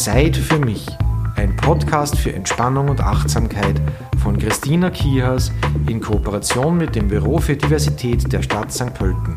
[0.00, 0.86] Zeit für mich.
[1.36, 3.78] Ein Podcast für Entspannung und Achtsamkeit
[4.22, 5.52] von Christina Kihas
[5.90, 8.94] in Kooperation mit dem Büro für Diversität der Stadt St.
[8.94, 9.36] Pölten.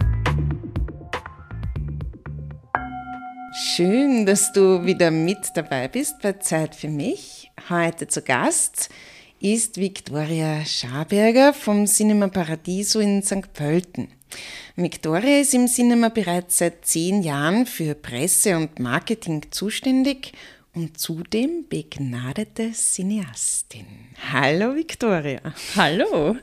[3.53, 7.51] Schön, dass du wieder mit dabei bist bei Zeit für mich.
[7.69, 8.89] Heute zu Gast
[9.43, 13.51] ist Viktoria Scharberger vom Cinema Paradiso in St.
[13.53, 14.07] Pölten.
[14.77, 20.31] Viktoria ist im Cinema bereits seit zehn Jahren für Presse und Marketing zuständig
[20.73, 23.85] und zudem begnadete Cineastin.
[24.31, 25.41] Hallo Viktoria.
[25.75, 26.37] Hallo.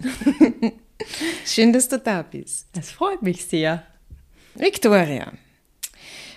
[1.46, 2.66] Schön, dass du da bist.
[2.78, 3.82] Es freut mich sehr.
[4.54, 5.32] Viktoria,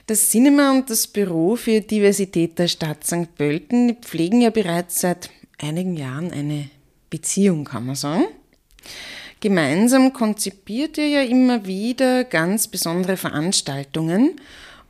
[0.07, 3.35] das Cinema und das Büro für Diversität der Stadt St.
[3.35, 6.70] Pölten pflegen ja bereits seit einigen Jahren eine
[7.09, 8.25] Beziehung, kann man sagen.
[9.39, 14.39] Gemeinsam konzipiert ihr ja immer wieder ganz besondere Veranstaltungen.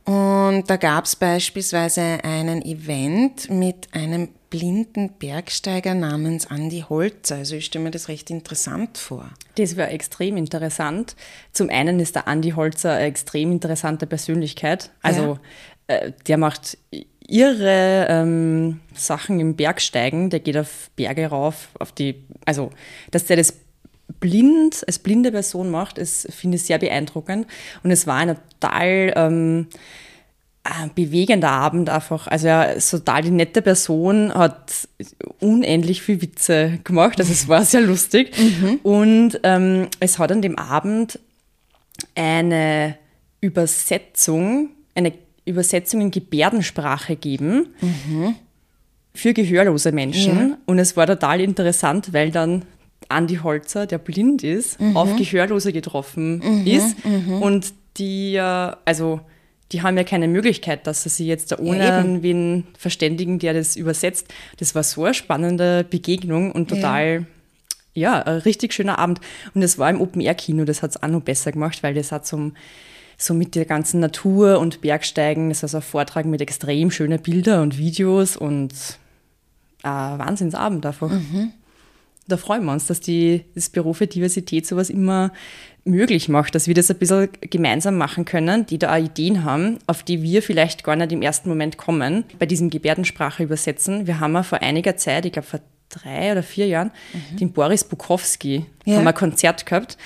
[0.04, 7.36] Und da gab es beispielsweise einen Event mit einem blinden Bergsteiger namens Andy Holzer.
[7.36, 9.30] Also ich stelle mir das recht interessant vor.
[9.56, 11.16] Das war extrem interessant.
[11.52, 14.90] Zum einen ist der Andy Holzer eine extrem interessante Persönlichkeit.
[15.02, 15.38] Also
[15.88, 15.96] ja.
[15.96, 16.78] äh, der macht
[17.28, 20.30] irre ähm, Sachen im Bergsteigen.
[20.30, 22.70] Der geht auf Berge rauf, auf die, also
[23.10, 23.54] dass der das
[24.20, 27.46] blind, als blinde Person macht, ist, finde ich sehr beeindruckend.
[27.82, 29.66] Und es war ein total ähm,
[30.94, 32.26] bewegender Abend einfach.
[32.26, 34.88] Also er ist total die nette Person, hat
[35.40, 37.18] unendlich viel Witze gemacht.
[37.20, 38.32] Also es war sehr lustig.
[38.44, 38.80] Mhm.
[38.82, 41.18] Und ähm, es hat an dem Abend
[42.14, 42.96] eine
[43.40, 45.12] Übersetzung, eine
[45.44, 47.68] Übersetzung in Gebärdensprache gegeben.
[47.80, 48.34] Mhm.
[49.14, 50.50] Für gehörlose Menschen.
[50.50, 50.58] Ja.
[50.66, 52.64] Und es war total interessant, weil dann
[53.08, 54.96] Andi Holzer, der blind ist, mhm.
[54.96, 56.66] auf Gehörlose getroffen mhm.
[56.66, 57.04] ist.
[57.04, 57.42] Mhm.
[57.42, 58.40] Und die,
[58.84, 59.20] also
[59.72, 63.54] die haben ja keine Möglichkeit, dass sie sich jetzt da ohne ja, wen verständigen, der
[63.54, 64.32] das übersetzt.
[64.58, 67.26] Das war so eine spannende Begegnung und total,
[67.94, 69.20] ja, ja ein richtig schöner Abend.
[69.54, 72.26] Und es war im Open-Air-Kino, das hat es auch noch besser gemacht, weil das hat
[72.26, 72.54] zum,
[73.16, 77.20] so mit der ganzen Natur und Bergsteigen, das war so ein Vortrag mit extrem schönen
[77.20, 78.72] Bildern und Videos und
[79.82, 81.10] ein Wahnsinnsabend einfach.
[81.10, 81.52] Mhm
[82.26, 85.32] da freuen wir uns, dass die, das Büro für Diversität sowas immer
[85.84, 89.78] möglich macht, dass wir das ein bisschen gemeinsam machen können, die da auch Ideen haben,
[89.86, 94.06] auf die wir vielleicht gar nicht im ersten Moment kommen, bei diesem Gebärdensprache übersetzen.
[94.06, 95.60] Wir haben ja vor einiger Zeit, ich glaube vor
[95.90, 97.36] drei oder vier Jahren, mhm.
[97.36, 98.96] den Boris Bukowski, ja.
[98.96, 99.98] haben ein Konzert gehabt.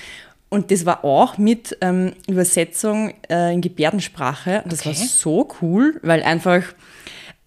[0.49, 4.63] Und das war auch mit ähm, Übersetzung äh, in Gebärdensprache.
[4.67, 4.89] Das okay.
[4.89, 6.63] war so cool, weil einfach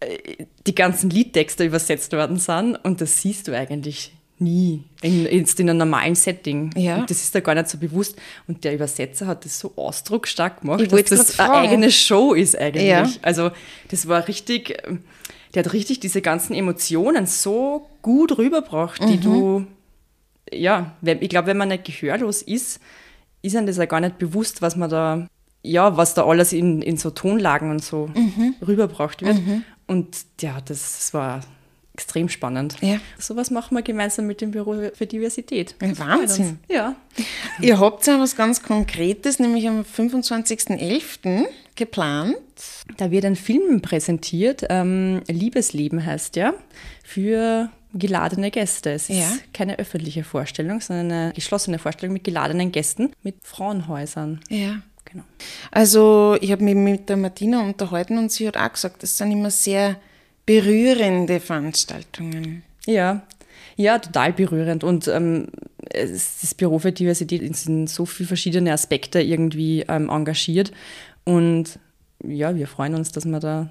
[0.00, 4.84] äh, die ganzen Liedtexte übersetzt worden sind und das siehst du eigentlich nie.
[5.02, 6.70] In, in, in einem normalen Setting.
[6.76, 6.96] Ja.
[6.98, 8.16] Und das ist da gar nicht so bewusst.
[8.46, 12.58] Und der Übersetzer hat das so ausdrucksstark gemacht, ich dass das eine eigene Show ist
[12.58, 12.84] eigentlich.
[12.84, 13.08] Ja.
[13.22, 13.50] Also
[13.88, 14.76] das war richtig,
[15.54, 19.20] der hat richtig diese ganzen Emotionen so gut rübergebracht, die mhm.
[19.20, 19.66] du,
[20.52, 22.80] ja, ich glaube, wenn man nicht gehörlos ist,
[23.42, 25.26] ist einem das ja gar nicht bewusst, was man da,
[25.62, 28.54] ja, was da alles in, in so Tonlagen und so mhm.
[28.66, 29.36] rübergebracht wird.
[29.36, 29.64] Mhm.
[29.86, 31.42] Und ja, das, war
[31.94, 32.76] extrem spannend.
[32.80, 32.98] Ja.
[33.18, 35.74] Sowas machen wir gemeinsam mit dem Büro für Diversität.
[35.78, 36.58] Das Wahnsinn.
[36.68, 36.96] Ja.
[37.60, 41.44] Ihr habt ja was ganz Konkretes, nämlich am 25.11.
[41.74, 42.36] geplant.
[42.96, 46.54] Da wird ein Film präsentiert, ähm, Liebesleben heißt ja,
[47.04, 48.90] für geladene Gäste.
[48.92, 49.30] Es ist ja.
[49.52, 54.40] keine öffentliche Vorstellung, sondern eine geschlossene Vorstellung mit geladenen Gästen, mit Frauenhäusern.
[54.48, 54.82] Ja.
[55.04, 55.24] Genau.
[55.70, 59.30] Also ich habe mich mit der Martina unterhalten und sie hat auch gesagt, das sind
[59.32, 59.96] immer sehr
[60.46, 62.62] berührende Veranstaltungen.
[62.86, 63.22] Ja,
[63.76, 64.84] ja, total berührend.
[64.84, 65.48] Und ähm,
[65.90, 70.72] das Büro für Diversität sind so viele verschiedene Aspekte irgendwie ähm, engagiert.
[71.24, 71.78] Und
[72.24, 73.68] ja, wir freuen uns, dass wir da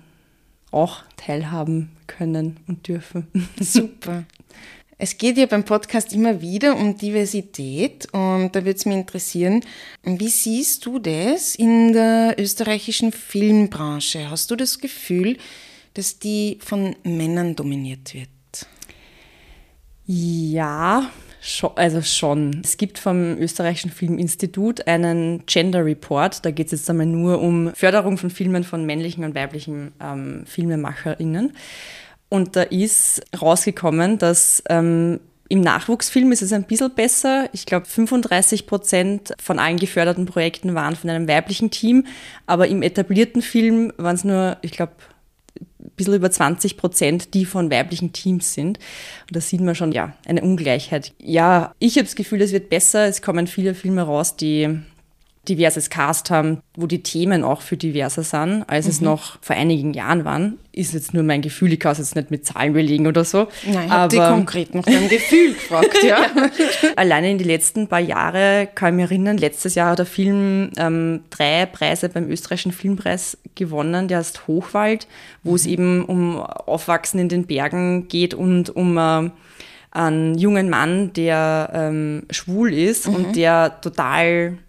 [0.72, 3.28] auch teilhaben können und dürfen.
[3.59, 4.24] Super.
[4.98, 9.66] Es geht ja beim Podcast immer wieder um Diversität und da würde es mich interessieren,
[10.04, 14.30] wie siehst du das in der österreichischen Filmbranche?
[14.30, 15.38] Hast du das Gefühl,
[15.95, 18.30] dass die von Männern dominiert wird?
[20.06, 21.10] Ja,
[21.76, 22.62] also schon.
[22.64, 26.46] Es gibt vom Österreichischen Filminstitut einen Gender Report.
[26.46, 30.44] Da geht es jetzt einmal nur um Förderung von Filmen von männlichen und weiblichen ähm,
[30.46, 31.54] FilmemacherInnen.
[32.30, 37.50] Und da ist rausgekommen, dass ähm, im Nachwuchsfilm ist es ein bisschen besser.
[37.52, 42.06] Ich glaube, 35 Prozent von allen geförderten Projekten waren von einem weiblichen Team.
[42.46, 44.94] Aber im etablierten Film waren es nur, ich glaube,
[46.06, 48.77] bisschen über 20 Prozent, die von weiblichen Teams sind.
[49.27, 51.13] Und da sieht man schon, ja, eine Ungleichheit.
[51.19, 53.07] Ja, ich habe das Gefühl, es wird besser.
[53.07, 54.80] Es kommen viele Filme raus, die
[55.50, 58.92] diverses Cast haben, wo die Themen auch viel diverser sind, als mhm.
[58.92, 60.60] es noch vor einigen Jahren waren.
[60.72, 63.48] Ist jetzt nur mein Gefühl, ich kann es jetzt nicht mit Zahlen belegen oder so.
[63.66, 66.28] Nein, ich habe konkret nach deinem Gefühl gefragt, ja.
[66.96, 70.70] Alleine in die letzten paar Jahre kann ich mich erinnern, letztes Jahr hat der Film
[70.78, 75.08] ähm, drei Preise beim österreichischen Filmpreis gewonnen, der heißt Hochwald,
[75.44, 75.56] wo mhm.
[75.56, 79.32] es eben um Aufwachsen in den Bergen geht und um äh,
[79.90, 83.16] einen jungen Mann, der ähm, schwul ist mhm.
[83.16, 84.60] und der total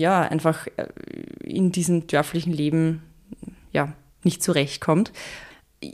[0.00, 0.86] ja, einfach äh,
[1.44, 3.02] in diesem dörflichen Leben
[3.70, 3.92] ja,
[4.24, 5.12] nicht zurechtkommt.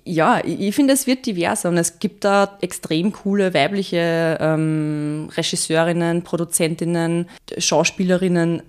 [0.04, 6.22] Ja, ich finde, es wird diverser und es gibt da extrem coole weibliche ähm, Regisseurinnen,
[6.22, 8.62] Produzentinnen, Schauspielerinnen,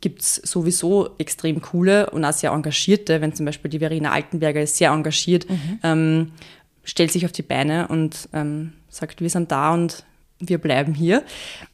[0.00, 4.62] gibt es sowieso extrem coole und auch sehr engagierte, wenn zum Beispiel die Verena Altenberger
[4.62, 5.78] ist sehr engagiert, mhm.
[5.82, 6.32] ähm,
[6.82, 10.04] stellt sich auf die Beine und ähm, sagt, wir sind da und
[10.38, 11.22] wir bleiben hier.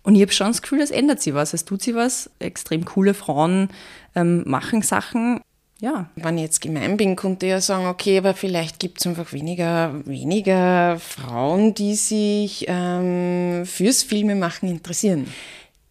[0.03, 2.31] Und ich habe schon das Gefühl, es ändert sich was, es tut sich was.
[2.38, 3.69] Extrem coole Frauen
[4.14, 5.41] ähm, machen Sachen.
[5.81, 6.09] Ja.
[6.14, 9.32] Wenn ich jetzt gemein bin, könnte ich ja sagen, okay, aber vielleicht gibt es einfach
[9.32, 15.26] weniger, weniger Frauen, die sich ähm, fürs Filmemachen interessieren.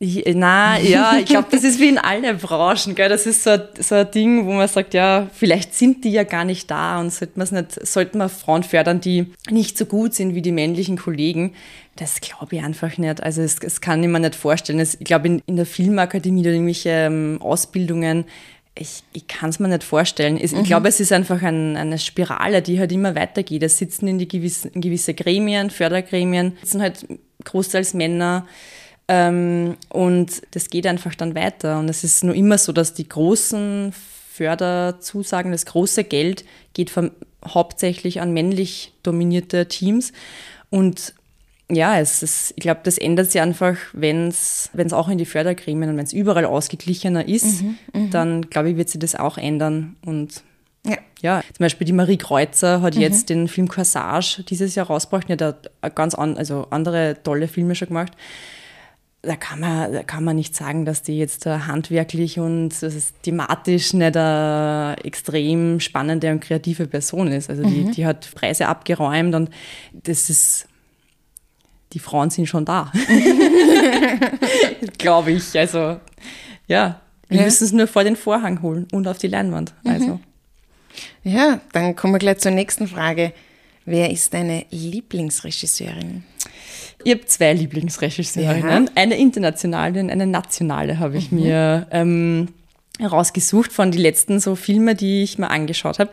[0.04, 3.08] Ich, na, ja, ich glaube, das ist wie in allen Branchen, gell?
[3.08, 6.44] Das ist so, so ein Ding, wo man sagt, ja, vielleicht sind die ja gar
[6.44, 10.34] nicht da und sollte man nicht, sollten wir Frauen fördern, die nicht so gut sind
[10.34, 11.54] wie die männlichen Kollegen.
[11.98, 13.22] Das glaube ich einfach nicht.
[13.22, 14.80] Also es, es kann ich mir nicht vorstellen.
[14.80, 18.26] Es, ich glaube, in, in der Filmakademie oder irgendwelche ähm, Ausbildungen,
[18.74, 20.36] ich, ich kann es mir nicht vorstellen.
[20.36, 20.62] Es, mhm.
[20.62, 23.62] Ich glaube, es ist einfach ein, eine Spirale, die halt immer weitergeht.
[23.62, 27.06] Es sitzen in die gewissen, in gewisse Gremien, Fördergremien, sitzen halt
[27.44, 28.48] großteils Männer,
[29.08, 31.80] ähm, und das geht einfach dann weiter.
[31.80, 33.94] Und es ist nur immer so, dass die großen
[34.32, 37.12] Förderzusagen, das große Geld geht vom,
[37.46, 40.14] hauptsächlich an männlich dominierte Teams.
[40.70, 41.14] Und
[41.70, 45.90] ja, es ist, ich glaube, das ändert sich einfach, wenn es auch in die Fördergremien
[45.90, 49.38] und wenn es überall ausgeglichener ist, mhm, mhm, dann glaube ich, wird sich das auch
[49.38, 49.96] ändern.
[50.06, 50.44] Und
[50.86, 50.98] ja.
[51.22, 53.02] ja, zum Beispiel die Marie Kreuzer hat mhm.
[53.02, 55.28] jetzt den Film Corsage dieses Jahr rausgebracht.
[55.30, 58.14] Die hat ganz an, also andere tolle Filme schon gemacht
[59.24, 62.74] da kann man, da kann man nicht sagen, dass die jetzt handwerklich und
[63.22, 67.50] thematisch nicht eine extrem spannende und kreative Person ist.
[67.50, 67.92] Also die, mhm.
[67.92, 69.52] die hat Preise abgeräumt und
[69.94, 70.68] das ist,
[71.94, 72.92] die Frauen sind schon da.
[74.98, 75.58] Glaube ich.
[75.58, 76.00] Also,
[76.68, 77.44] ja, wir ja.
[77.44, 79.74] müssen es nur vor den Vorhang holen und auf die Leinwand.
[79.84, 79.92] Mhm.
[79.92, 80.20] Also.
[81.24, 83.34] Ja, dann kommen wir gleich zur nächsten Frage.
[83.86, 86.24] Wer ist deine Lieblingsregisseurin?
[87.04, 88.86] Ich habe zwei Lieblingsregisseurinnen.
[88.86, 88.92] Ja.
[88.96, 91.40] Eine internationale und eine nationale habe ich mhm.
[91.42, 92.50] mir ähm,
[93.02, 96.12] rausgesucht von den letzten so Filme, die ich mir angeschaut habe.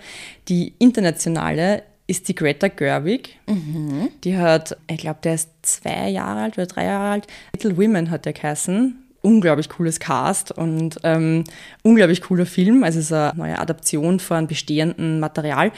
[0.49, 3.39] Die internationale ist die Greta Gerwig.
[3.47, 4.09] Mhm.
[4.25, 7.27] Die hat, ich glaube, der ist zwei Jahre alt oder drei Jahre alt.
[7.53, 9.05] Little Women hat der geheißen.
[9.21, 11.45] Unglaublich cooles Cast und ähm,
[11.83, 12.85] unglaublich cooler Film.
[12.85, 15.73] Also es ist eine neue Adaption von bestehenden Material.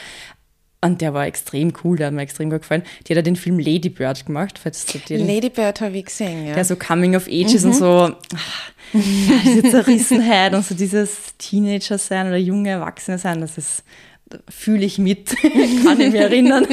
[0.82, 2.82] Und der war extrem cool, der hat mir extrem gut gefallen.
[3.06, 4.58] Die hat ja den Film Lady Bird gemacht.
[4.58, 6.54] Falls du den, Lady Bird habe ich gesehen, ja.
[6.54, 7.70] Der so Coming of Ages mhm.
[7.70, 8.16] und so, ja,
[9.44, 13.84] diese Zerrissenheit und so dieses Teenager sein oder junge Erwachsene sein, das ist,
[14.48, 15.36] fühle ich mit,
[15.84, 16.66] kann ich mich erinnern,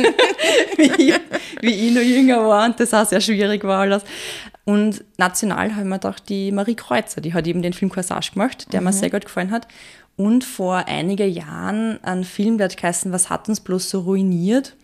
[0.78, 1.14] wie,
[1.62, 4.04] wie ich noch jünger war und das auch sehr schwierig war alles.
[4.64, 8.72] Und national haben wir doch die Marie Kreuzer, die hat eben den Film Corsage gemacht,
[8.72, 8.88] der mhm.
[8.88, 9.68] mir sehr gut gefallen hat
[10.18, 14.76] und vor einigen Jahren einen Film, der hat geheißen, Was hat uns bloß so ruiniert?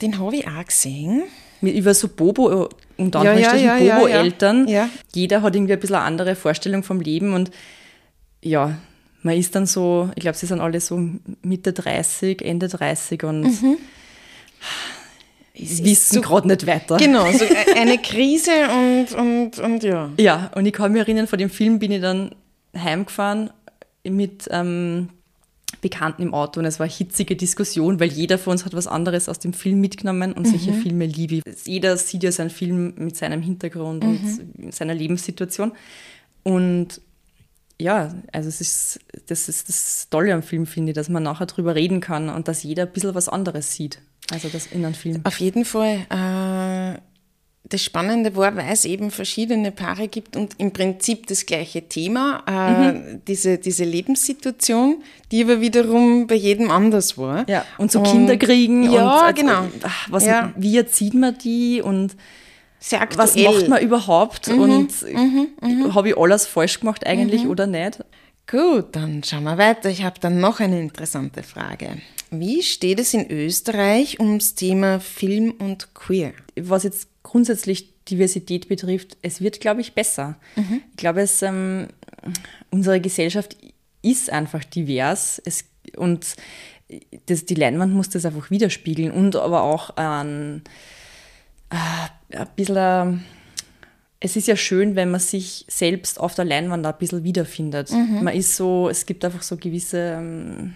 [0.00, 1.24] Den habe ich auch gesehen.
[1.60, 4.68] Mit, über so Bobo, und dann ja, ja, ja, Bobo-Eltern.
[4.68, 7.50] Ja, Jeder hat irgendwie ein bisschen eine andere Vorstellung vom Leben und
[8.42, 8.76] ja,
[9.22, 11.00] man ist dann so, ich glaube, sie sind alle so
[11.42, 13.76] Mitte 30, Ende 30 und mhm.
[15.54, 16.98] wissen so, gerade nicht weiter.
[16.98, 17.44] Genau, so
[17.74, 20.10] eine Krise und, und, und ja.
[20.18, 22.34] Ja, und ich kann mich erinnern, vor dem Film bin ich dann
[22.76, 23.50] heimgefahren
[24.04, 25.08] mit ähm,
[25.80, 28.86] Bekannten im Auto und es war eine hitzige Diskussion, weil jeder von uns hat was
[28.86, 30.50] anderes aus dem Film mitgenommen und mhm.
[30.50, 31.42] solche Filme liebe ich.
[31.66, 34.50] Jeder sieht ja seinen Film mit seinem Hintergrund mhm.
[34.62, 35.72] und seiner Lebenssituation.
[36.42, 37.00] Und
[37.80, 41.46] ja, also es ist, das ist das Tolle am Film, finde ich, dass man nachher
[41.46, 44.00] drüber reden kann und dass jeder ein bisschen was anderes sieht.
[44.30, 45.20] Also das in einem Film.
[45.24, 46.06] Auf jeden Fall.
[46.10, 47.00] Äh
[47.66, 52.42] das Spannende war, weil es eben verschiedene Paare gibt und im Prinzip das gleiche Thema,
[52.46, 53.20] äh, mhm.
[53.26, 55.02] diese, diese Lebenssituation,
[55.32, 57.48] die aber wiederum bei jedem anders war.
[57.48, 59.64] Ja, und so und, Kinder kriegen ja, und genau.
[59.82, 60.52] Ach, was, ja.
[60.56, 62.14] wie erzieht man die und
[63.16, 65.94] was macht man überhaupt mhm, und mhm, mhm.
[65.94, 67.50] habe ich alles falsch gemacht eigentlich mhm.
[67.50, 68.04] oder nicht?
[68.46, 69.88] Gut, dann schauen wir weiter.
[69.88, 71.96] Ich habe dann noch eine interessante Frage.
[72.30, 76.32] Wie steht es in Österreich ums Thema Film und Queer?
[76.56, 80.36] Was jetzt grundsätzlich Diversität betrifft, es wird, glaube ich, besser.
[80.54, 80.82] Mhm.
[80.90, 81.88] Ich glaube, es, ähm,
[82.70, 83.56] unsere Gesellschaft
[84.02, 85.64] ist einfach divers es,
[85.96, 86.36] und
[87.26, 90.62] das, die Leinwand muss das einfach widerspiegeln und aber auch ein,
[91.70, 93.24] äh, ein bisschen,
[94.20, 97.90] es ist ja schön, wenn man sich selbst auf der Leinwand ein bisschen wiederfindet.
[97.90, 98.22] Mhm.
[98.22, 100.74] Man ist so, es gibt einfach so gewisse ähm,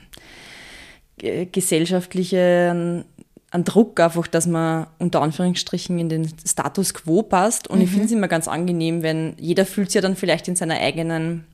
[1.52, 3.04] gesellschaftliche
[3.50, 7.68] einen Druck einfach, dass man unter Anführungsstrichen in den Status quo passt.
[7.68, 7.84] Und mhm.
[7.84, 10.78] ich finde es immer ganz angenehm, wenn jeder fühlt sich ja dann vielleicht in seiner
[10.78, 11.44] eigenen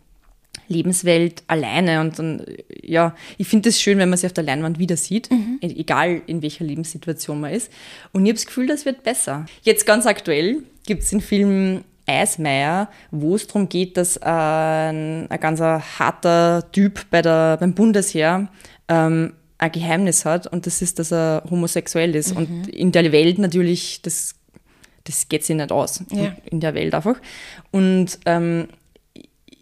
[0.66, 2.00] Lebenswelt alleine.
[2.00, 2.44] Und dann,
[2.82, 5.58] ja, ich finde es schön, wenn man sich auf der Leinwand wieder sieht, mhm.
[5.60, 7.70] egal in welcher Lebenssituation man ist.
[8.12, 9.46] Und ich habe das Gefühl, das wird besser.
[9.62, 15.40] Jetzt ganz aktuell gibt es den Film Eismeier, wo es darum geht, dass ein, ein
[15.40, 18.48] ganz harter Typ bei der, beim Bundesheer
[18.88, 19.32] ähm,
[19.64, 22.32] ein Geheimnis hat und das ist, dass er homosexuell ist.
[22.32, 22.36] Mhm.
[22.36, 24.34] Und in der Welt natürlich, das,
[25.04, 26.02] das geht sich nicht aus.
[26.10, 26.36] Ja.
[26.44, 27.16] In der Welt einfach.
[27.70, 28.68] Und ähm,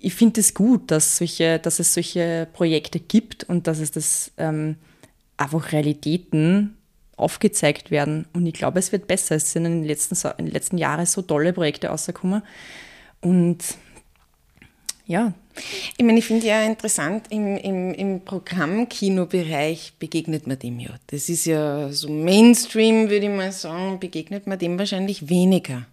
[0.00, 3.92] ich finde es das gut, dass, solche, dass es solche Projekte gibt und dass es
[3.92, 4.76] das ähm,
[5.36, 6.76] einfach Realitäten
[7.16, 8.26] aufgezeigt werden.
[8.32, 9.36] Und ich glaube, es wird besser.
[9.36, 12.42] Es sind in den letzten, in den letzten Jahren so tolle Projekte rausgekommen.
[13.20, 13.58] Und
[15.06, 15.32] ja.
[15.96, 20.90] Ich meine, ich finde ja interessant, im, im, im Programmkinobereich begegnet man dem ja.
[21.08, 25.86] Das ist ja so Mainstream, würde ich mal sagen, begegnet man dem wahrscheinlich weniger.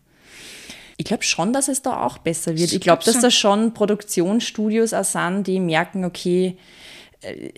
[0.97, 2.73] Ich glaube schon, dass es da auch besser wird.
[2.73, 6.57] Ich glaube, dass da schon Produktionsstudios auch sind, die merken, okay,
[7.21, 7.51] äh,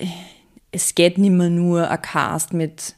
[0.72, 2.96] es geht nicht mehr nur ein Cast mit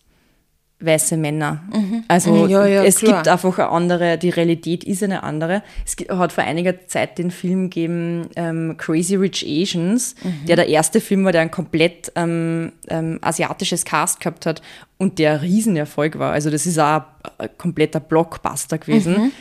[0.86, 1.64] weiße Männer.
[1.74, 2.04] Mhm.
[2.08, 3.16] Also ja, ja, es klar.
[3.16, 5.64] gibt einfach eine andere, die Realität ist eine andere.
[5.86, 10.46] Es hat vor einiger Zeit den Film gegeben, ähm, Crazy Rich Asians, mhm.
[10.48, 14.62] der der erste Film war, der ein komplett ähm, ähm, asiatisches Cast gehabt hat
[14.98, 16.34] und der Riesenerfolg war.
[16.34, 17.04] Also das ist auch
[17.38, 19.14] ein kompletter Blockbuster gewesen.
[19.14, 19.32] Mhm.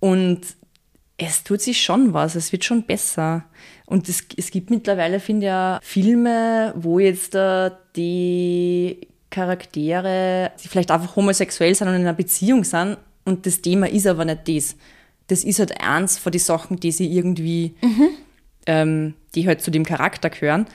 [0.00, 0.40] Und
[1.16, 3.44] es tut sich schon was, es wird schon besser.
[3.86, 10.68] Und es, es gibt mittlerweile, finde ich, ja, Filme, wo jetzt äh, die Charaktere, die
[10.68, 14.48] vielleicht einfach homosexuell sind und in einer Beziehung sind und das Thema ist aber nicht
[14.48, 14.76] das.
[15.26, 18.08] Das ist halt eins von den Sachen, die sie irgendwie, mhm.
[18.66, 20.66] ähm, die halt zu dem Charakter gehören.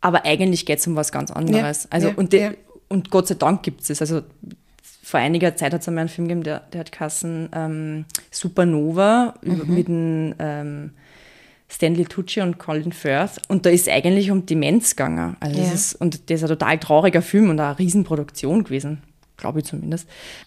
[0.00, 1.84] Aber eigentlich geht es um was ganz anderes.
[1.84, 2.52] Ja, also, ja, und, de, ja.
[2.88, 4.00] und Gott sei Dank gibt es es.
[4.00, 4.22] Also
[5.02, 9.34] vor einiger Zeit hat es einmal einen Film gegeben, der, der hat Kassen ähm, Supernova
[9.42, 9.74] mhm.
[9.74, 10.90] mit einem ähm,
[11.72, 13.40] Stanley Tucci und Colin Firth.
[13.48, 15.36] Und da ist eigentlich um Demenz gegangen.
[15.40, 15.64] Also ja.
[15.64, 19.02] das ist, und das ist ein total trauriger Film und eine Riesenproduktion gewesen,
[19.38, 20.06] glaube ich zumindest.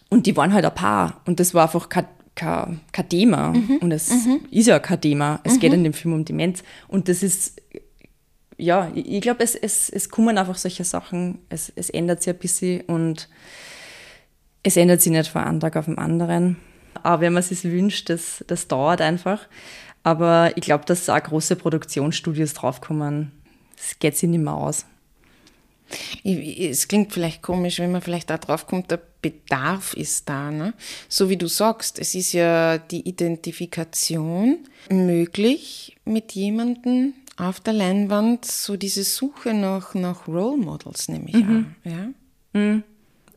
[0.10, 1.22] Und die waren halt ein Paar.
[1.25, 2.05] Und das war einfach kein,
[2.36, 3.50] kein, kein Thema.
[3.53, 3.77] Mhm.
[3.82, 4.41] Und es mhm.
[4.51, 5.39] ist ja kein Thema.
[5.44, 5.60] Es mhm.
[5.60, 6.63] geht in dem Film um Demenz.
[6.88, 7.60] Und das ist,
[8.58, 11.39] ja, ich, ich glaube, es, es, es kommen einfach solche Sachen.
[11.50, 13.29] Es, es ändert sich ein bisschen und
[14.62, 16.58] es ändert sich nicht von einem Tag auf den anderen.
[17.01, 19.48] Aber wenn man es sich wünscht, das, das dauert einfach.
[20.06, 23.32] Aber ich glaube, dass auch große Produktionsstudios draufkommen.
[23.76, 24.86] Das geht sich nicht mehr aus.
[26.24, 30.52] Es klingt vielleicht komisch, wenn man vielleicht da drauf kommt, der Bedarf ist da.
[30.52, 30.76] Ne?
[31.10, 34.60] So wie du sagst, es ist ja die Identifikation
[34.92, 41.36] möglich mit jemandem auf der Leinwand, so diese Suche nach, nach Role Models, nehme ich
[41.36, 41.50] mhm.
[41.50, 41.76] an.
[41.84, 42.60] Ja?
[42.60, 42.84] Mhm.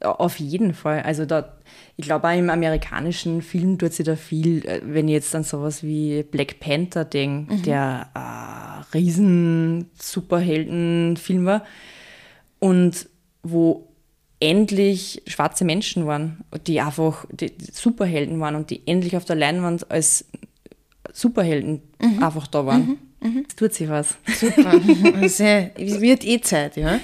[0.01, 1.03] Auf jeden Fall.
[1.03, 1.57] Also da,
[1.97, 5.43] ich glaube auch im amerikanischen Film tut sich da viel, äh, wenn ich jetzt an
[5.43, 7.63] sowas wie Black Panther denke, mhm.
[7.63, 11.65] der äh, riesen Superheldenfilm war
[12.61, 13.09] und
[13.43, 13.89] wo
[14.41, 19.91] endlich schwarze Menschen waren, die einfach die Superhelden waren und die endlich auf der Leinwand
[19.91, 20.27] als
[21.13, 22.23] Superhelden mhm.
[22.23, 22.99] einfach da waren.
[23.21, 23.29] Mhm.
[23.29, 23.47] mhm.
[23.49, 24.17] Es tut sich was.
[24.27, 24.75] Super.
[25.23, 27.01] Es wird eh Zeit, ja.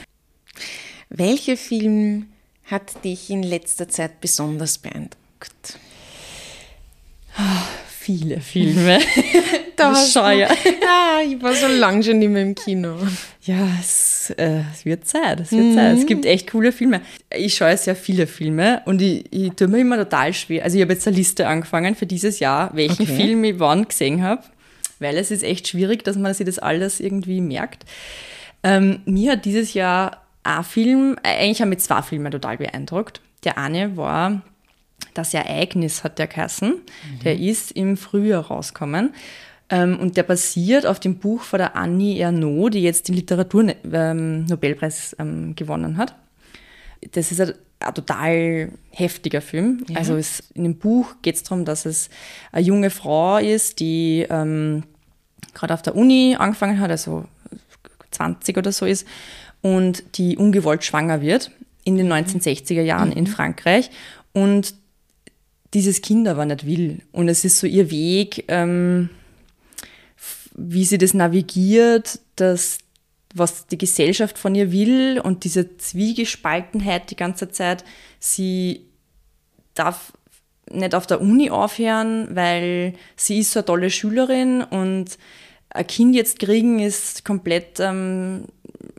[1.08, 2.26] Welcher Film
[2.66, 5.78] hat dich in letzter Zeit besonders beeindruckt?
[8.04, 8.99] Viele Filme.
[9.76, 10.49] das Scheuer.
[10.49, 12.97] Ja, ich war so lange schon nicht mehr im Kino.
[13.42, 15.40] Ja, es, äh, es wird Zeit.
[15.40, 15.75] Es wird mhm.
[15.75, 15.99] Zeit.
[15.99, 17.00] Es gibt echt coole Filme.
[17.35, 20.64] Ich schaue sehr viele Filme und ich, ich tue mir immer total schwer.
[20.64, 23.16] Also ich habe jetzt eine Liste angefangen für dieses Jahr, welchen okay.
[23.16, 24.42] Film ich wann gesehen habe,
[24.99, 27.85] weil es ist echt schwierig, dass man sich das alles irgendwie merkt.
[28.62, 33.20] Ähm, mir hat dieses Jahr ein Film, äh, eigentlich haben mich zwei Filme total beeindruckt.
[33.44, 34.42] Der eine war
[35.14, 36.70] Das Ereignis, hat der geheißen.
[36.70, 37.18] Mhm.
[37.24, 39.14] Der ist im Frühjahr rausgekommen.
[39.70, 45.16] Ähm, und der basiert auf dem Buch von der Annie Ernaux, die jetzt den Literaturnobelpreis
[45.18, 46.14] ähm, ähm, gewonnen hat.
[47.12, 49.84] Das ist ein, ein total heftiger Film.
[49.88, 49.98] Ja.
[49.98, 52.10] Also es, in dem Buch geht es darum, dass es
[52.52, 54.82] eine junge Frau ist, die ähm,
[55.54, 57.24] gerade auf der Uni angefangen hat, also
[58.10, 59.06] 20 oder so ist
[59.64, 61.50] und die ungewollt schwanger wird
[61.85, 63.16] in den 1960er Jahren mhm.
[63.16, 63.90] in Frankreich
[64.35, 64.75] und
[65.73, 67.00] dieses Kind aber nicht will.
[67.12, 69.09] Und es ist so ihr Weg, ähm,
[70.54, 72.76] wie sie das navigiert, dass,
[73.35, 77.85] was die Gesellschaft von ihr will und diese Zwiegespaltenheit die ganze Zeit.
[78.21, 78.85] Sie
[79.73, 80.12] darf
[80.71, 85.16] nicht auf der Uni aufhören, weil sie ist so eine tolle Schülerin und
[85.71, 88.44] ein Kind jetzt kriegen ist komplett, ähm,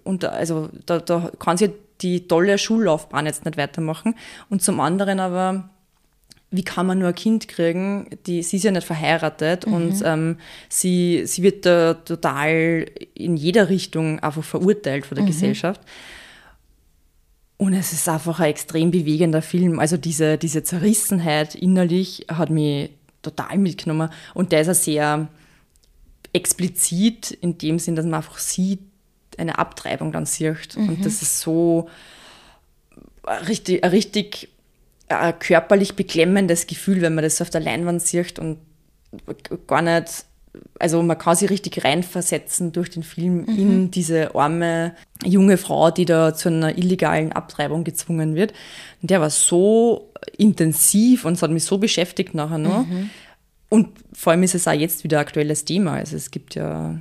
[0.06, 1.72] unter, also da, da kann sie
[2.02, 4.16] die tolle Schullaufbahn jetzt nicht weitermachen.
[4.50, 5.70] Und zum anderen aber,
[6.52, 8.08] wie kann man nur ein Kind kriegen?
[8.26, 9.74] Die, sie ist ja nicht verheiratet mhm.
[9.74, 10.38] und ähm,
[10.70, 15.30] sie, sie wird da total in jeder Richtung einfach verurteilt von der mhm.
[15.30, 15.82] Gesellschaft.
[17.58, 19.80] Und es ist einfach ein extrem bewegender Film.
[19.80, 24.10] Also diese, diese Zerrissenheit innerlich hat mich total mitgenommen.
[24.34, 25.30] Und der ist auch sehr
[26.34, 28.82] explizit in dem Sinn, dass man einfach sieht,
[29.38, 30.78] eine Abtreibung dann sieht.
[30.78, 30.90] Mhm.
[30.90, 31.90] Und das ist so
[33.48, 34.50] richtig, ein richtig
[35.08, 38.58] ein äh, körperlich beklemmendes Gefühl, wenn man das auf der Leinwand sieht und
[39.68, 40.26] gar nicht,
[40.80, 43.58] also man kann sich richtig reinversetzen durch den Film mhm.
[43.58, 48.54] in diese arme junge Frau, die da zu einer illegalen Abtreibung gezwungen wird.
[49.02, 52.86] Und der war so intensiv und es hat mich so beschäftigt nachher noch.
[52.86, 53.10] Mhm.
[53.70, 55.94] Und vor allem ist es auch jetzt wieder ein aktuelles Thema.
[55.94, 56.98] Also es gibt ja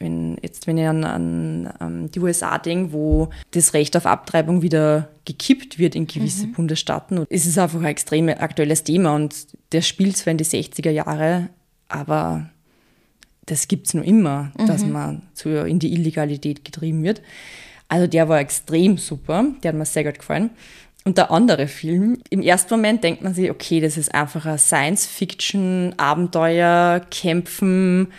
[0.00, 4.62] wenn, jetzt, wenn ich an, an, an die USA denke, wo das Recht auf Abtreibung
[4.62, 6.52] wieder gekippt wird in gewisse mhm.
[6.52, 9.34] Bundesstaaten, und es ist einfach ein extrem aktuelles Thema und
[9.72, 11.48] der spielt zwar in die 60er Jahre,
[11.88, 12.50] aber
[13.46, 14.66] das gibt es nur immer, mhm.
[14.66, 17.22] dass man zu, in die Illegalität getrieben wird.
[17.88, 20.50] Also der war extrem super, der hat mir sehr gut gefallen.
[21.04, 24.58] Und der andere Film, im ersten Moment denkt man sich, okay, das ist einfach ein
[24.58, 28.12] Science-Fiction, Abenteuer, Kämpfen,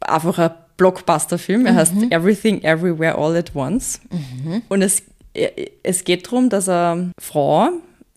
[0.00, 1.66] einfach ein Blockbuster-Film.
[1.66, 1.76] Er mhm.
[1.76, 4.00] heißt Everything Everywhere All at Once.
[4.10, 4.62] Mhm.
[4.68, 5.02] Und es,
[5.82, 7.70] es geht darum, dass eine Frau,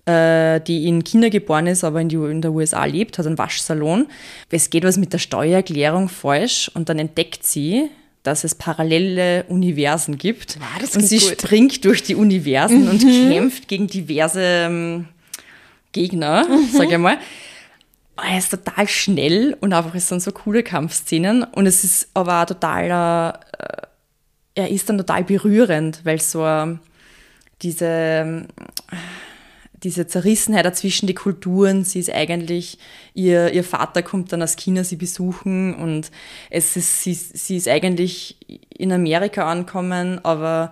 [0.05, 3.37] äh, die in China geboren ist, aber in, die, in der USA lebt, hat einen
[3.37, 4.07] Waschsalon.
[4.49, 7.89] Es geht was mit der Steuererklärung falsch und dann entdeckt sie,
[8.23, 10.57] dass es parallele Universen gibt.
[10.59, 11.41] Wow, und sie gut.
[11.41, 12.89] springt durch die Universen mhm.
[12.89, 15.07] und kämpft gegen diverse ähm,
[15.91, 16.69] Gegner, mhm.
[16.71, 17.17] sag ich mal.
[18.15, 21.43] Er ist total schnell und einfach es sind so coole Kampfszenen.
[21.43, 23.87] Und es ist aber auch total, äh,
[24.55, 26.77] er ist dann total berührend, weil so äh,
[27.63, 28.47] diese,
[29.83, 32.77] diese Zerrissenheit dazwischen die Kulturen, sie ist eigentlich,
[33.13, 36.11] ihr, ihr Vater kommt dann aus China sie besuchen und
[36.49, 38.37] es ist, sie, sie ist eigentlich
[38.69, 40.71] in Amerika ankommen, aber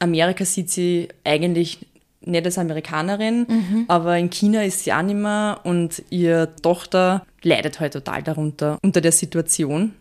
[0.00, 1.86] Amerika sieht sie eigentlich
[2.24, 3.84] nicht als Amerikanerin, mhm.
[3.88, 8.78] aber in China ist sie auch nicht mehr und ihre Tochter leidet halt total darunter,
[8.82, 9.94] unter der Situation.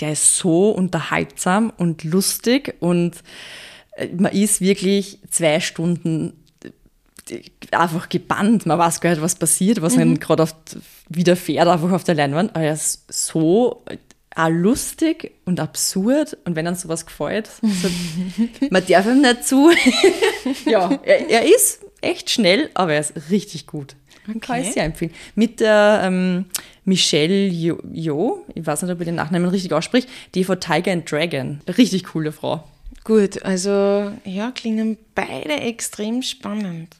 [0.00, 3.16] Der ist so unterhaltsam und lustig und
[3.96, 6.34] äh, man ist wirklich zwei Stunden
[7.28, 7.40] äh,
[7.72, 8.66] einfach gebannt.
[8.66, 10.02] Man weiß gar nicht, was passiert, was mhm.
[10.02, 10.48] einem gerade
[11.08, 12.54] widerfährt, einfach auf der Leinwand.
[12.54, 13.84] Aber er ist so
[14.36, 17.88] auch lustig und absurd und wenn dann sowas gefällt, so,
[18.70, 19.70] man darf ihm nicht zu.
[20.66, 23.96] ja, er, er, ist echt schnell, aber er ist richtig gut.
[24.28, 24.38] Okay.
[24.38, 25.12] Kann ich sehr empfehlen.
[25.34, 26.44] Mit der ähm,
[26.84, 31.10] Michelle Jo, ich weiß nicht, ob ich den Nachnamen richtig ausspricht, die von Tiger and
[31.10, 31.60] Dragon.
[31.76, 32.64] Richtig coole Frau.
[33.04, 36.96] Gut, also ja, klingen beide extrem spannend.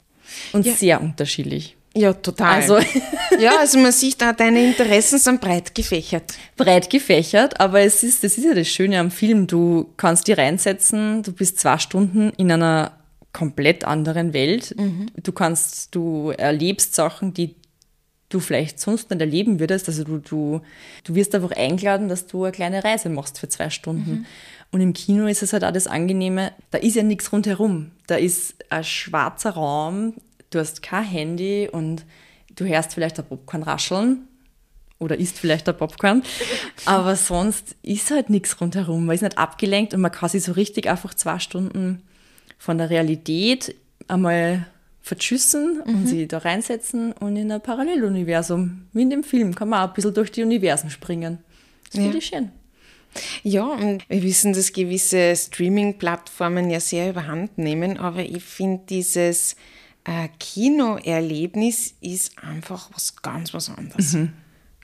[0.53, 0.73] Und ja.
[0.73, 1.77] sehr unterschiedlich.
[1.95, 2.55] Ja, total.
[2.55, 2.79] Also,
[3.41, 6.35] ja, also man sieht da, deine Interessen sind breit gefächert.
[6.57, 9.47] Breit gefächert, aber es ist, das ist ja das Schöne am Film.
[9.47, 12.93] Du kannst dir reinsetzen, du bist zwei Stunden in einer
[13.33, 14.75] komplett anderen Welt.
[14.77, 15.07] Mhm.
[15.23, 17.57] Du kannst, du erlebst Sachen, die
[18.29, 19.89] du vielleicht sonst nicht erleben würdest.
[19.89, 20.61] Also du, du,
[21.05, 24.11] du wirst einfach eingeladen, dass du eine kleine Reise machst für zwei Stunden.
[24.11, 24.27] Mhm.
[24.73, 27.91] Und im Kino ist es halt auch das Angenehme, da ist ja nichts rundherum.
[28.07, 30.15] Da ist ein schwarzer Raum,
[30.51, 32.05] du hast kein Handy und
[32.55, 34.29] du hörst vielleicht ein Popcorn rascheln
[34.99, 36.23] oder isst vielleicht ein Popcorn,
[36.85, 39.07] aber sonst ist halt nichts rundherum.
[39.07, 42.03] Man ist nicht abgelenkt und man kann sich so richtig einfach zwei Stunden
[42.59, 43.75] von der Realität
[44.09, 44.67] einmal
[45.03, 45.95] verschüssen mhm.
[45.95, 49.89] und sie da reinsetzen und in ein Paralleluniversum, wie in dem Film, kann man auch
[49.89, 51.39] ein bisschen durch die Universen springen.
[51.87, 52.03] Das ja.
[52.03, 52.51] finde ich schön.
[53.43, 59.57] Ja, und wir wissen, dass gewisse Streaming-Plattformen ja sehr überhand nehmen, aber ich finde dieses
[60.05, 64.15] äh, Kinoerlebnis ist einfach was ganz was anderes.
[64.15, 64.33] Mhm.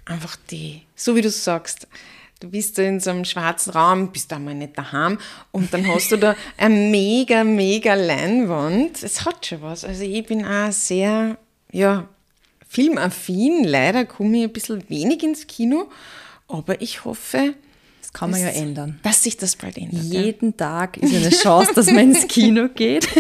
[0.04, 1.88] Einfach die, so wie du sagst,
[2.40, 5.18] du bist da in so einem schwarzen Raum, bist einmal nicht daheim
[5.52, 9.02] und dann hast du da eine mega, mega Leinwand.
[9.02, 9.84] Es hat schon was.
[9.84, 11.38] Also ich bin auch sehr,
[11.72, 12.08] ja,
[12.68, 13.64] filmaffin.
[13.64, 15.88] Leider komme ich ein bisschen wenig ins Kino,
[16.48, 17.54] aber ich hoffe,
[18.00, 19.00] das kann man ja ändern.
[19.02, 20.04] Dass sich das bald ändert.
[20.04, 20.56] Jeden ja.
[20.56, 23.08] Tag ist eine Chance, dass man ins Kino geht.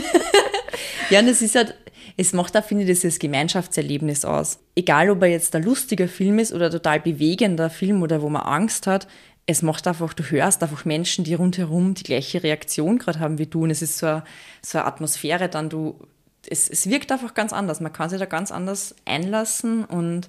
[1.10, 1.74] Ja, und es ist halt,
[2.16, 4.58] es macht auch, finde ich, dieses Gemeinschaftserlebnis aus.
[4.74, 8.42] Egal, ob er jetzt ein lustiger Film ist oder total bewegender Film oder wo man
[8.42, 9.06] Angst hat,
[9.46, 13.46] es macht einfach, du hörst einfach Menschen, die rundherum die gleiche Reaktion gerade haben wie
[13.46, 13.62] du.
[13.62, 14.24] Und es ist so eine,
[14.60, 16.00] so eine Atmosphäre dann, du,
[16.48, 17.80] es, es wirkt einfach ganz anders.
[17.80, 20.28] Man kann sich da ganz anders einlassen und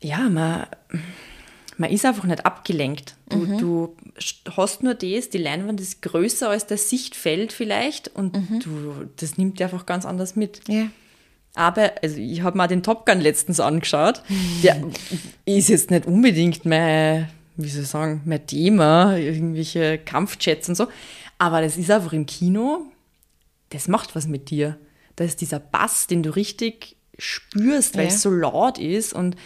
[0.00, 0.66] ja, man,
[1.76, 3.16] man ist einfach nicht abgelenkt.
[3.28, 3.58] Du, mhm.
[3.58, 3.96] du
[4.56, 8.60] hast nur das, die Leinwand ist größer als das Sichtfeld vielleicht und mhm.
[8.60, 10.60] du, das nimmt dir einfach ganz anders mit.
[10.68, 10.88] Ja.
[11.54, 14.22] Aber, also ich habe mal den Top Gun letztens angeschaut.
[14.62, 14.82] Der
[15.44, 20.88] ist jetzt nicht unbedingt mein, wie soll ich sagen, mein Thema, irgendwelche Kampfjets und so.
[21.38, 22.86] Aber das ist einfach im Kino,
[23.70, 24.78] das macht was mit dir.
[25.16, 28.10] Da ist dieser Bass, den du richtig spürst, weil ja.
[28.10, 29.36] es so laut ist und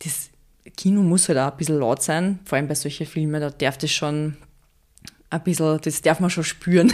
[0.00, 0.30] das
[0.76, 3.78] Kino muss halt auch ein bisschen laut sein, vor allem bei solchen Filmen, da darf
[3.78, 4.36] das schon
[5.30, 6.92] ein bisschen, das darf man schon spüren.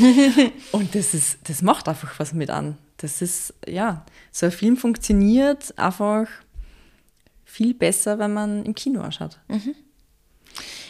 [0.72, 2.76] und das ist, das macht einfach was mit an.
[2.98, 6.26] Das ist, ja, so ein Film funktioniert einfach
[7.44, 9.38] viel besser, wenn man im Kino anschaut.
[9.48, 9.74] Mhm.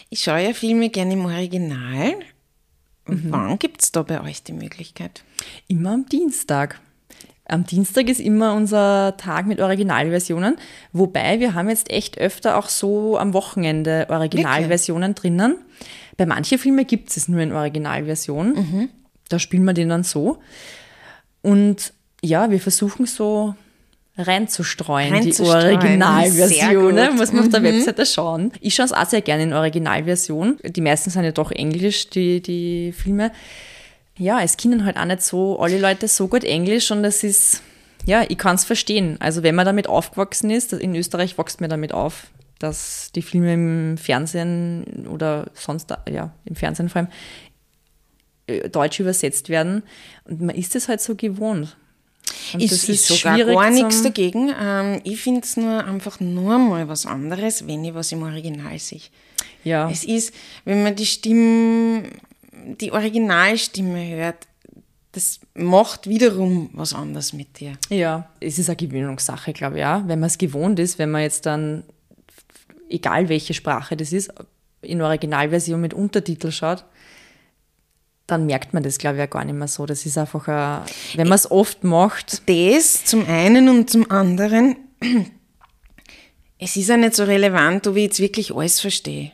[0.08, 2.14] Ich schaue ja Filme gerne im Original.
[3.06, 3.26] Mhm.
[3.30, 5.22] Wann gibt es da bei euch die Möglichkeit?
[5.68, 6.80] Immer am Dienstag.
[7.50, 10.56] Am Dienstag ist immer unser Tag mit Originalversionen,
[10.92, 15.32] wobei wir haben jetzt echt öfter auch so am Wochenende Originalversionen Wirklich?
[15.32, 15.56] drinnen.
[16.16, 18.52] Bei manchen Filmen gibt es nur in Originalversion.
[18.52, 18.88] Mhm.
[19.28, 20.38] Da spielen wir den dann so.
[21.42, 23.54] Und ja, wir versuchen so
[24.16, 25.80] reinzustreuen, reinzustreuen.
[25.80, 27.16] die Originalversionen.
[27.16, 27.64] Muss man auf der mhm.
[27.64, 28.52] Webseite schauen.
[28.60, 30.58] Ich schaue es auch sehr gerne in Originalversion.
[30.64, 33.32] Die meisten sind ja doch englisch, die, die Filme
[34.20, 37.62] ja, es können halt auch nicht so alle Leute so gut Englisch und das ist,
[38.04, 39.16] ja, ich kann es verstehen.
[39.18, 42.26] Also wenn man damit aufgewachsen ist, in Österreich wächst man damit auf,
[42.58, 47.08] dass die Filme im Fernsehen oder sonst, ja, im Fernsehen vor allem,
[48.46, 49.82] äh, deutsch übersetzt werden.
[50.24, 51.78] Und man ist es halt so gewohnt.
[52.52, 54.52] Und ich, das ist sogar gar nichts dagegen.
[54.60, 58.78] Ähm, ich finde es nur einfach nur mal was anderes, wenn ich was im Original
[58.78, 59.00] sehe.
[59.64, 59.90] Ja.
[59.90, 60.34] Es ist,
[60.66, 62.20] wenn man die Stimmen
[62.80, 64.46] die Originalstimme hört,
[65.12, 67.72] das macht wiederum was anderes mit dir.
[67.88, 70.04] Ja, es ist eine Gewöhnungssache, glaube ich, ja.
[70.06, 71.84] Wenn man es gewohnt ist, wenn man jetzt dann,
[72.88, 74.32] egal welche Sprache das ist,
[74.82, 76.84] in Originalversion mit Untertitel schaut,
[78.26, 79.84] dann merkt man das, glaube ich, ja gar nicht mehr so.
[79.84, 82.48] Das ist einfach, ein, wenn man es oft macht.
[82.48, 84.76] Das zum einen und zum anderen,
[86.58, 89.32] es ist ja nicht so relevant, ob ich jetzt wirklich alles verstehe.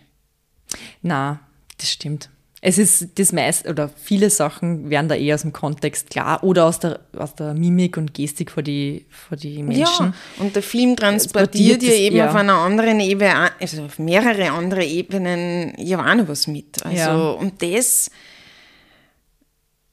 [1.03, 1.41] Na,
[1.77, 2.31] das stimmt
[2.63, 6.65] es ist das meiste oder viele Sachen werden da eher aus dem Kontext klar oder
[6.65, 10.07] aus der, aus der Mimik und Gestik vor die, vor die Menschen.
[10.07, 12.29] Ja, und der Film transportiert ja eben ja.
[12.29, 16.85] auf einer anderen Ebene, also auf mehrere andere Ebenen ja auch noch was mit.
[16.85, 17.31] Also, ja.
[17.31, 18.11] und das,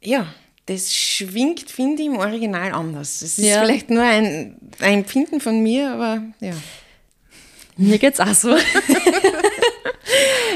[0.02, 0.26] ja,
[0.66, 3.22] das schwingt, finde ich, im Original anders.
[3.22, 3.62] Es ist ja.
[3.62, 6.54] vielleicht nur ein, ein Empfinden von mir, aber ja.
[7.76, 8.56] Mir geht's auch so.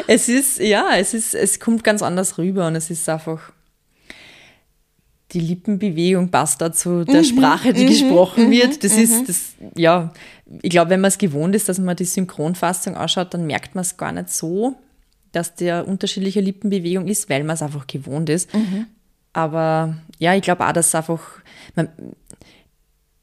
[0.07, 3.51] es ist, ja, es ist, es kommt ganz anders rüber und es ist einfach,
[5.33, 8.83] die Lippenbewegung passt da zu der mhm, Sprache, die mhm, gesprochen mhm, wird.
[8.83, 10.13] Das ist, das, ja,
[10.61, 13.81] ich glaube, wenn man es gewohnt ist, dass man die Synchronfassung anschaut, dann merkt man
[13.81, 14.75] es gar nicht so,
[15.33, 18.49] dass der unterschiedliche Lippenbewegung ist, weil man es einfach gewohnt ist.
[19.33, 21.21] Aber ja, ich glaube auch, dass einfach,
[21.75, 21.89] man,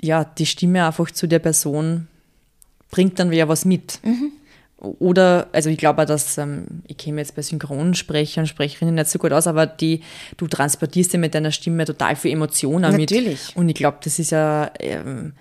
[0.03, 2.07] ja, die Stimme einfach zu der Person
[2.91, 3.99] bringt dann wieder was mit.
[4.05, 4.33] Mhm.
[4.79, 9.09] Oder, also ich glaube auch, dass, ähm, ich käme jetzt bei Synchronsprechern und Sprecherinnen nicht
[9.09, 10.01] so gut aus, aber die,
[10.37, 13.11] du transportierst ja mit deiner Stimme total viel Emotionen mit.
[13.11, 13.57] Natürlich.
[13.57, 15.33] Und ich glaube, das ist ja, ähm,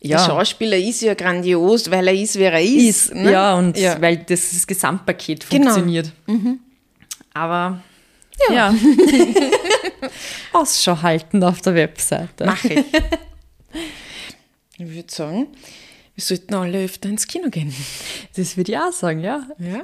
[0.00, 0.16] ja.
[0.16, 3.10] Der Schauspieler ist ja grandios, weil er ist, wer er ist.
[3.10, 3.30] ist ne?
[3.30, 4.00] Ja, und ja.
[4.00, 5.64] weil das, das Gesamtpaket genau.
[5.64, 6.10] funktioniert.
[6.26, 6.58] Mhm.
[7.32, 7.80] Aber
[8.48, 8.72] ja.
[8.72, 8.74] ja.
[10.52, 12.44] Ausschau halten auf der Webseite.
[12.46, 12.84] Mache ich.
[14.78, 15.46] Ich würde sagen,
[16.14, 17.74] wir sollten alle öfter ins Kino gehen.
[18.36, 19.48] Das würde ich auch sagen, ja.
[19.58, 19.82] ja.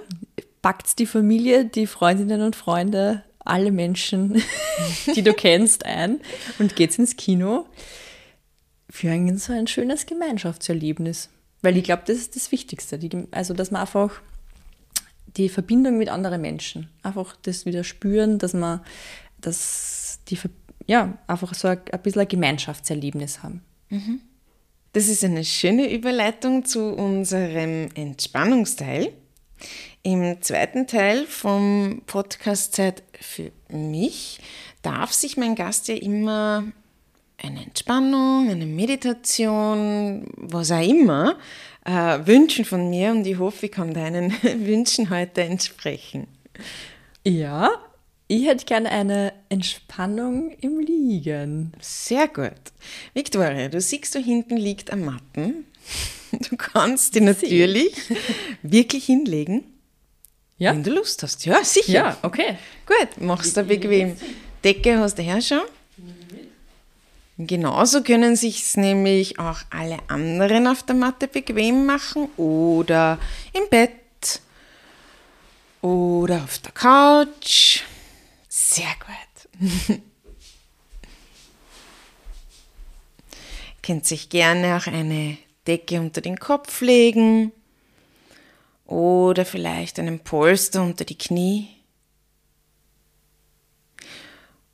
[0.62, 4.42] Packt die Familie, die Freundinnen und Freunde, alle Menschen,
[5.14, 6.20] die du kennst, ein
[6.58, 7.66] und geht's ins Kino
[8.90, 11.30] für ein, so ein schönes Gemeinschaftserlebnis.
[11.62, 12.98] Weil ich glaube, das ist das Wichtigste.
[12.98, 14.20] Die, also, dass man einfach
[15.36, 18.80] die Verbindung mit anderen Menschen, einfach das wieder spüren, dass man
[19.40, 20.38] dass die,
[20.86, 23.62] ja, einfach so ein, ein bisschen ein Gemeinschaftserlebnis haben.
[23.88, 24.20] Mhm.
[24.92, 29.12] Das ist eine schöne Überleitung zu unserem Entspannungsteil.
[30.02, 34.40] Im zweiten Teil vom Podcast Zeit für mich
[34.82, 36.64] darf sich mein Gast ja immer
[37.36, 41.36] eine Entspannung, eine Meditation, was auch immer,
[41.84, 46.26] äh, wünschen von mir und ich hoffe, ich kann deinen Wünschen heute entsprechen.
[47.24, 47.70] Ja,
[48.30, 51.72] Ich hätte gerne eine Entspannung im Liegen.
[51.80, 52.52] Sehr gut.
[53.14, 55.64] Victoria, du siehst, da hinten liegt ein Matten.
[56.50, 57.90] Du kannst die natürlich
[58.62, 59.64] wirklich hinlegen,
[60.58, 60.72] Ja?
[60.72, 61.46] wenn du Lust hast.
[61.46, 61.90] Ja, sicher.
[61.92, 62.58] Ja, okay.
[62.84, 64.14] Gut, machst du bequem.
[64.62, 65.62] Decke hast du her schon.
[67.38, 73.18] Genauso können sich nämlich auch alle anderen auf der Matte bequem machen oder
[73.54, 74.40] im Bett
[75.80, 77.80] oder auf der Couch.
[78.70, 79.70] Sehr gut.
[83.82, 87.50] Könnt sich gerne auch eine Decke unter den Kopf legen
[88.84, 91.68] oder vielleicht einen Polster unter die Knie.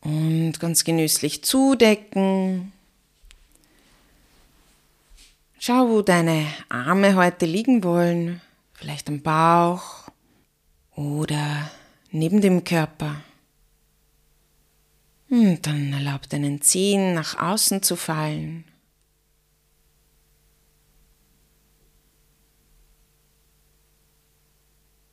[0.01, 2.73] Und ganz genüsslich zudecken.
[5.61, 8.41] Schau, wo deine Arme heute liegen wollen.
[8.73, 10.09] Vielleicht am Bauch
[10.97, 11.71] oder
[12.11, 13.24] neben dem Körper.
[15.35, 18.65] Und dann erlaub deinen Zehen nach außen zu fallen.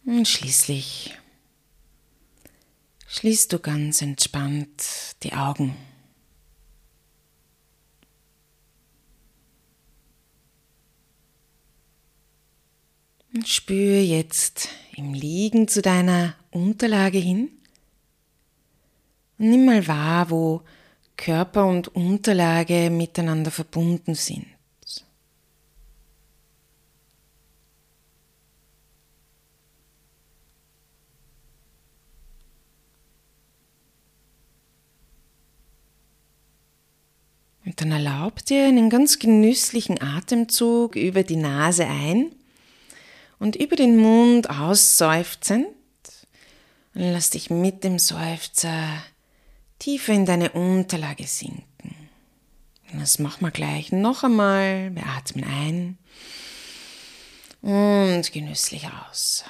[0.06, 1.18] Und schließlich
[3.08, 4.84] schließt du ganz entspannt
[5.24, 5.76] die Augen.
[13.34, 17.61] Und spüre jetzt im Liegen zu deiner Unterlage hin.
[19.43, 20.62] Nimm mal wahr, wo
[21.17, 24.45] Körper und Unterlage miteinander verbunden sind.
[37.65, 42.32] Und dann erlaub dir einen ganz genüsslichen Atemzug über die Nase ein
[43.39, 45.65] und über den Mund ausseufzend.
[46.93, 49.01] Und lass dich mit dem Seufzer
[49.82, 51.96] tiefer in deine Unterlage sinken.
[52.94, 54.94] Und das machen wir gleich noch einmal.
[54.94, 55.98] Wir atmen ein
[57.62, 59.44] und genüsslich aus.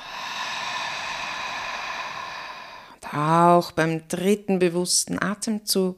[2.94, 5.98] Und auch beim dritten bewussten Atemzug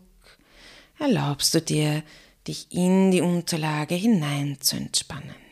[0.97, 2.01] erlaubst du dir,
[2.47, 5.42] dich in die Unterlage hinein zu entspannen.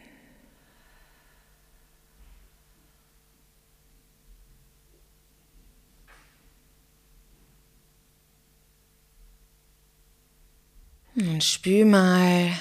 [11.21, 12.51] Und spür mal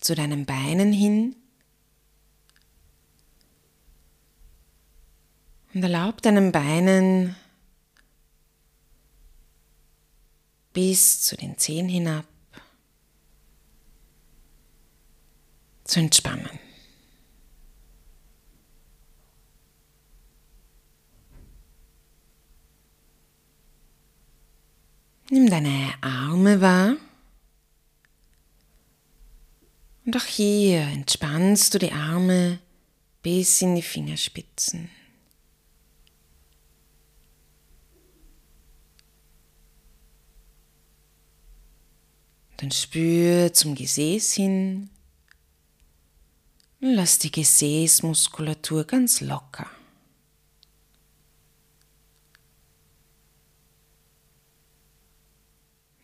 [0.00, 1.34] zu deinen Beinen hin
[5.74, 7.34] und erlaub deinen Beinen
[10.72, 12.26] bis zu den Zehen hinab
[15.82, 16.60] zu entspannen.
[25.28, 26.96] Nimm deine Arme wahr.
[30.10, 32.58] Und auch hier entspannst du die Arme
[33.22, 34.90] bis in die Fingerspitzen.
[42.56, 44.90] Dann spür zum Gesäß hin
[46.80, 49.70] und lass die Gesäßmuskulatur ganz locker.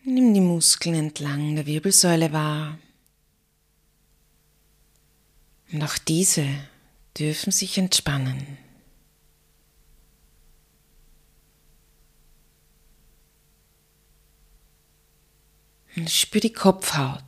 [0.05, 2.79] Nimm die Muskeln entlang der Wirbelsäule wahr.
[5.71, 6.47] Und auch diese
[7.17, 8.57] dürfen sich entspannen.
[15.95, 17.23] Und spür die Kopfhaut.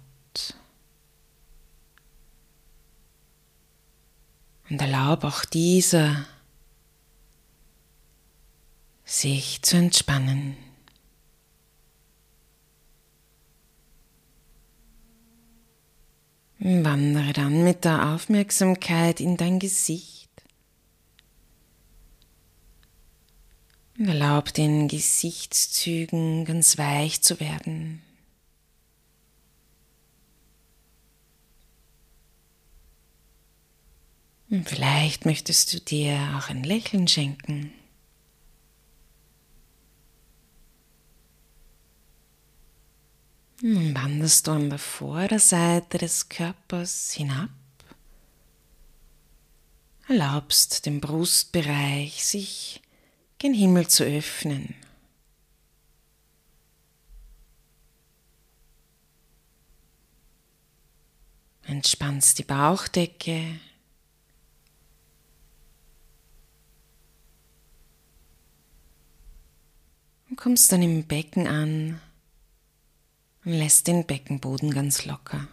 [4.70, 6.28] Und erlaub auch dieser
[9.04, 10.56] sich zu entspannen.
[16.62, 20.30] Wandere dann mit der Aufmerksamkeit in dein Gesicht.
[23.98, 28.02] Erlaub den Gesichtszügen ganz weich zu werden.
[34.50, 37.72] Und vielleicht möchtest du dir auch ein Lächeln schenken.
[43.62, 47.50] Nun wanderst du an der Vorderseite des Körpers hinab,
[50.08, 52.82] erlaubst dem Brustbereich sich
[53.38, 54.76] gen Himmel zu öffnen.
[61.64, 63.60] Entspannst die Bauchdecke.
[70.30, 72.02] Und kommst dann im Becken an
[73.52, 75.48] lässt den Beckenboden ganz locker.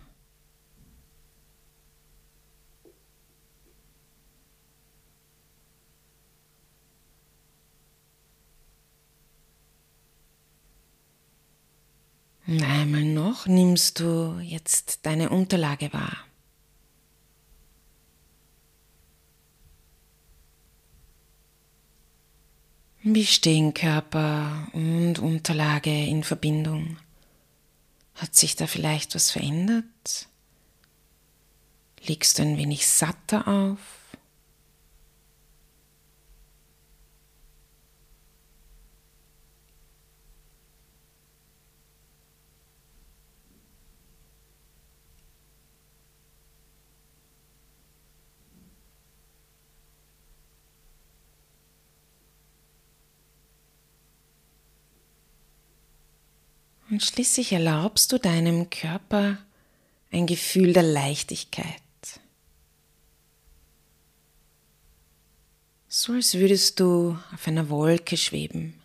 [12.47, 16.17] Und einmal noch nimmst du jetzt deine Unterlage wahr.
[23.03, 26.97] Wie stehen Körper und Unterlage in Verbindung?
[28.17, 30.29] Hat sich da vielleicht was verändert?
[32.01, 33.79] Liegst du ein wenig satter auf?
[56.89, 59.39] Und schließlich erlaubst du deinem Körper
[60.13, 61.83] ein Gefühl der Leichtigkeit.
[65.89, 68.81] So als würdest du auf einer Wolke schweben.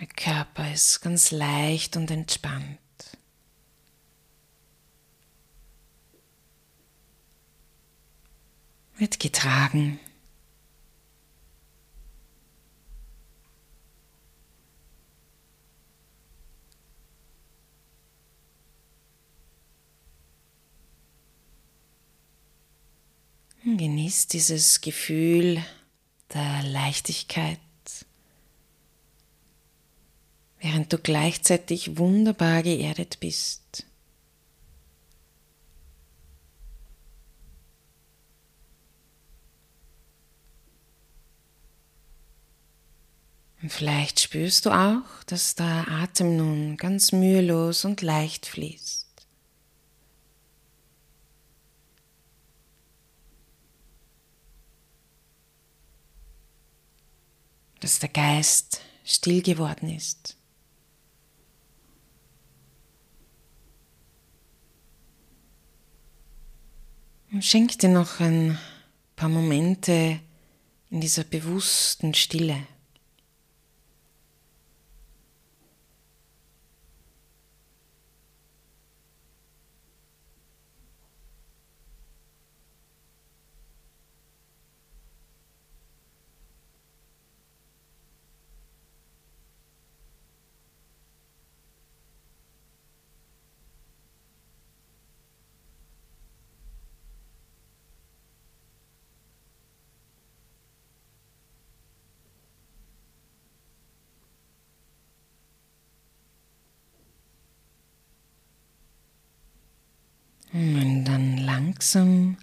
[0.00, 2.78] Der Körper ist ganz leicht und entspannt.
[9.02, 9.98] Wird getragen.
[23.64, 25.64] Genießt dieses Gefühl
[26.32, 27.58] der Leichtigkeit,
[30.60, 33.84] während du gleichzeitig wunderbar geerdet bist.
[43.62, 49.06] Und vielleicht spürst du auch, dass der Atem nun ganz mühelos und leicht fließt.
[57.78, 60.36] Dass der Geist still geworden ist.
[67.30, 68.58] Und schenk dir noch ein
[69.14, 70.20] paar Momente
[70.90, 72.66] in dieser bewussten Stille.
[110.52, 111.38] Und dann
[111.82, 112.36] langsam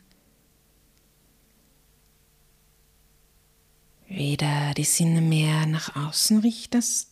[4.10, 7.08] wieder die Sinne mehr nach außen richtest.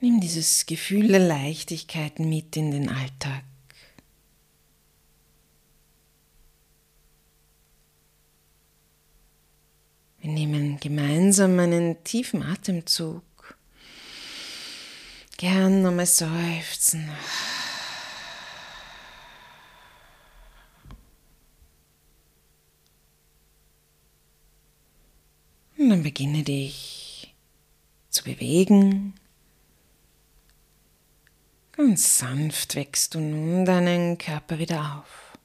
[0.00, 3.44] Nimm dieses Gefühl der Leichtigkeit mit in den Alltag.
[10.20, 13.22] Wir nehmen gemeinsam einen tiefen Atemzug.
[15.36, 17.10] Gern nochmal seufzen.
[25.84, 27.34] Und dann beginne dich
[28.08, 29.12] zu bewegen.
[31.72, 35.38] Ganz sanft wächst du nun deinen Körper wieder auf.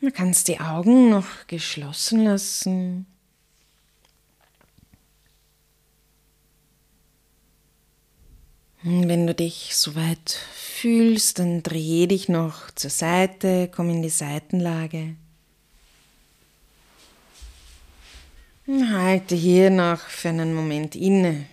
[0.00, 3.13] Du kannst die Augen noch geschlossen lassen.
[8.84, 15.16] Wenn du dich soweit fühlst, dann dreh dich noch zur Seite, komm in die Seitenlage.
[18.66, 21.46] Und halte hier noch für einen Moment inne.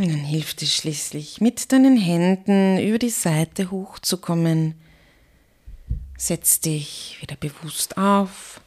[0.00, 4.74] Dann hilft es schließlich, mit deinen Händen über die Seite hochzukommen.
[6.16, 8.62] Setz dich wieder bewusst auf.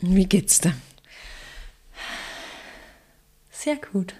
[0.00, 0.74] Wie geht's dir?
[3.50, 4.14] Sehr gut.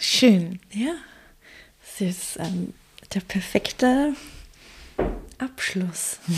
[0.00, 0.60] Schön.
[0.72, 0.94] Ja,
[1.82, 2.74] es ist ähm,
[3.14, 4.14] der perfekte
[5.38, 6.18] Abschluss.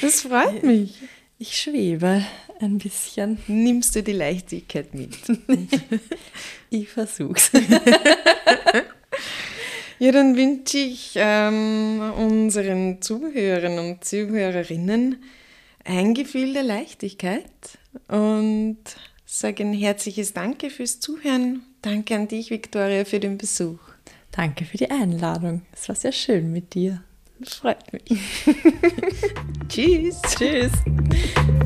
[0.00, 0.96] Das freut mich.
[1.38, 2.24] Ich schwebe
[2.60, 3.38] ein bisschen.
[3.46, 5.16] Nimmst du die Leichtigkeit mit?
[6.70, 7.50] Ich versuch's.
[9.98, 15.22] Ja, dann wünsche ich ähm, unseren Zuhörern und Zuhörerinnen
[15.84, 17.44] ein Gefühl der Leichtigkeit
[18.08, 18.78] und
[19.38, 21.62] sage ein herzliches Danke fürs Zuhören.
[21.80, 23.78] Danke an dich, Viktoria, für den Besuch.
[24.30, 25.62] Danke für die Einladung.
[25.72, 27.02] Es war sehr schön mit dir.
[27.38, 28.04] Das freut mich.
[29.68, 30.20] Tschüss.
[30.36, 30.72] Tschüss.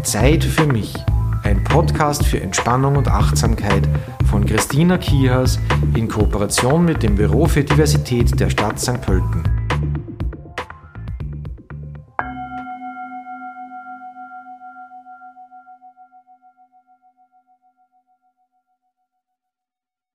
[0.04, 0.94] Zeit für mich.
[1.42, 3.82] Ein Podcast für Entspannung und Achtsamkeit
[4.30, 5.58] von Christina Kiehas
[5.94, 9.00] in Kooperation mit dem Büro für Diversität der Stadt St.
[9.02, 9.55] Pölten.